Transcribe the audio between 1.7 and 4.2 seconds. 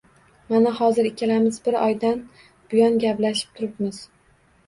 oydan buyon gaplashib turibmiz.